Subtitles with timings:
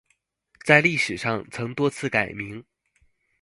[0.65, 2.65] 在历史上曾多次改名。